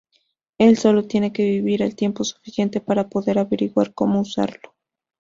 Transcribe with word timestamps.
Él 0.57 0.77
solo 0.79 1.05
tiene 1.05 1.31
que 1.31 1.43
vivir 1.43 1.83
el 1.83 1.95
tiempo 1.95 2.23
suficiente 2.23 2.81
para 2.81 3.07
poder 3.07 3.37
averiguar 3.37 3.93
como 3.93 4.21
usarlo. 4.21 4.73